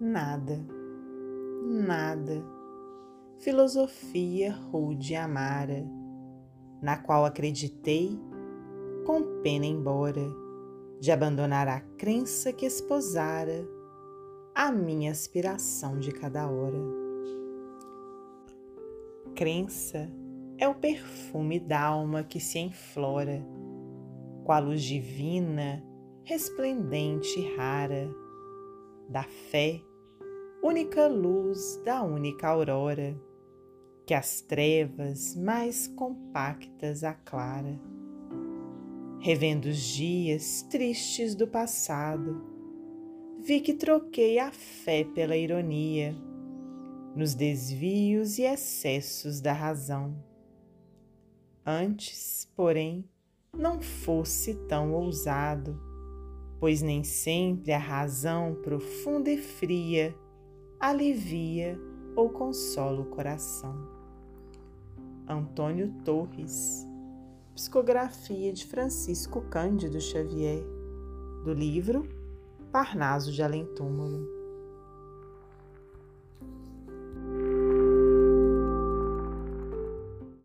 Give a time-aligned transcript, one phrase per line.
[0.00, 0.58] nada,
[1.62, 2.42] nada.
[3.38, 5.86] Filosofia rude e amara,
[6.80, 8.18] na qual acreditei,
[9.04, 10.26] com pena embora,
[10.98, 13.66] de abandonar a crença que esposara
[14.54, 16.78] a minha aspiração de cada hora.
[19.34, 20.10] Crença
[20.58, 23.42] é o perfume da alma que se enflora,
[24.44, 25.82] com a luz divina,
[26.24, 28.10] resplendente e rara,
[29.08, 29.80] da fé,
[30.62, 33.18] única luz da única aurora,
[34.06, 37.80] que as trevas mais compactas aclara.
[39.20, 42.44] Revendo os dias tristes do passado,
[43.38, 46.14] vi que troquei a fé pela ironia,
[47.16, 50.14] nos desvios e excessos da razão.
[51.64, 53.04] Antes, porém,
[53.56, 55.80] não fosse tão ousado,
[56.58, 60.14] pois nem sempre a razão profunda e fria
[60.80, 61.78] alivia
[62.16, 63.86] ou consola o coração.
[65.28, 66.88] Antônio Torres,
[67.54, 70.64] Psicografia de Francisco Cândido Xavier,
[71.44, 72.08] do livro
[72.72, 74.39] Parnaso de Além Túmulo.